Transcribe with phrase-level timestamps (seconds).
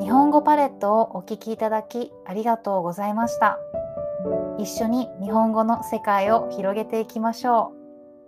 [0.00, 3.58] 日本語パレットをお聞きいただきありがとうございました。
[4.58, 7.72] 一緒に日本語の世界を広げていきましょ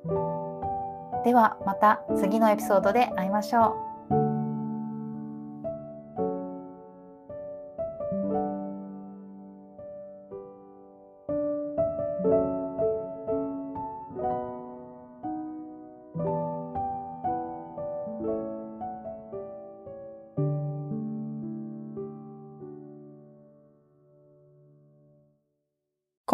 [0.05, 1.25] う。
[1.25, 3.94] ではまた次のエピソードで会いましょう。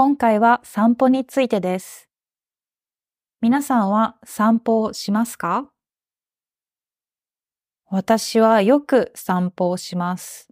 [0.02, 2.08] 今回は散歩についてです。
[3.42, 5.70] 皆さんは散歩をしますか？
[7.90, 10.48] 私はよく散歩をします。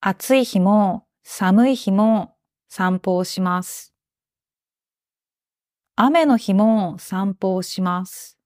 [0.00, 2.36] 暑い日も寒い日も
[2.68, 3.92] 散歩をします。
[5.96, 8.38] 雨の日も散歩をします。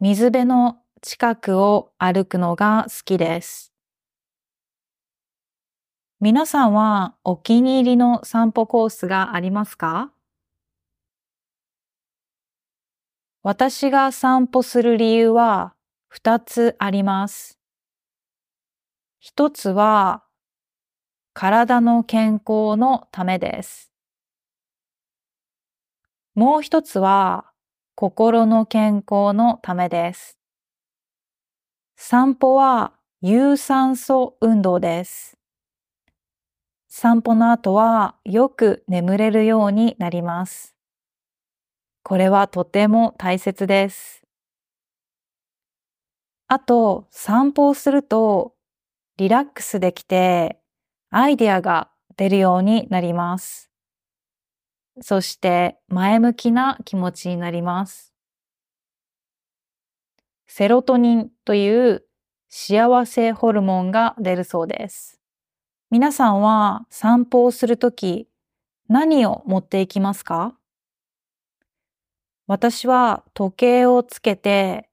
[0.00, 3.75] 水辺の近くを歩くのが好きです。
[6.18, 10.10] 皆さんはお気に入りの散歩コースがありますか？
[13.42, 15.74] 私が散歩する理由は
[16.08, 17.58] 二つあります。
[19.20, 20.22] 一つは
[21.34, 23.92] 体の健康のためです。
[26.34, 27.44] もう一つは
[27.94, 30.38] 心の健康のためです。
[31.94, 35.36] 散歩は有酸素運動です。
[36.98, 40.74] 散歩の後はよく眠れるようになります。
[42.02, 44.22] これはとても大切です。
[46.48, 48.54] あと、散歩をすると
[49.18, 50.58] リラックスできて
[51.10, 53.70] アイデアが出るようになります。
[55.02, 58.14] そして前向きな気持ちになります。
[60.46, 62.06] セロトニンという
[62.48, 65.16] 幸せホルモンが出るそうです。
[65.88, 68.26] 皆さんは散歩をするとき
[68.88, 70.56] 何を持っていきますか？
[72.48, 74.88] 私は時計をつけて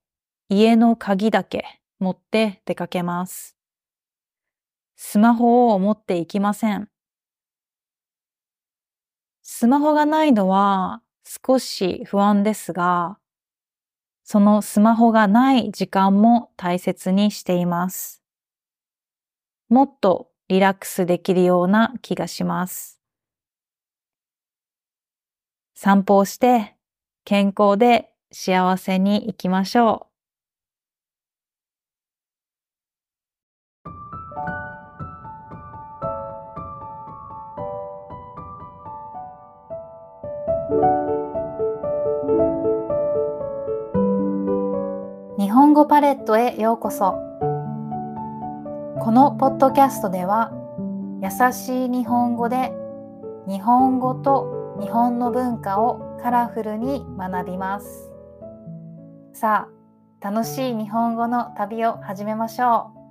[0.50, 3.58] 家の鍵だけ持って出かけます。
[4.96, 6.88] スマホを持っていきません。
[9.42, 13.18] スマホがないのは少し不安ですが、
[14.24, 18.22] そのスマホがない時間も大切にしています。
[19.70, 23.00] もっとリラックスできるような気がします。
[25.74, 26.76] 散歩をして
[27.26, 30.10] 健康で幸せに生きましょ
[45.40, 45.42] う。
[45.42, 47.33] 日本語パレットへようこそ。
[49.00, 50.52] このポッドキャストでは
[51.22, 52.72] 優しい日本語で
[53.48, 58.12] 日本語と日本の文化をカラフルに学びます。
[59.34, 59.68] さ
[60.22, 63.03] あ楽しい日本語の旅を始めましょう。